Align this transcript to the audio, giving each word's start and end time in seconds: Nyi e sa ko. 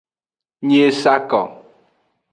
Nyi 0.65 0.79
e 0.89 0.91
sa 1.01 1.13
ko. 1.29 1.41